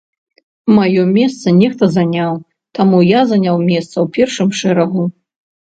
Маё 0.77 1.03
месца 1.17 1.47
нехта 1.59 1.85
заняў, 1.97 2.33
таму 2.79 2.97
я 3.11 3.21
заняў 3.35 3.57
месца 3.71 3.95
ў 3.95 4.07
першым 4.19 4.49
шэрагу. 4.65 5.03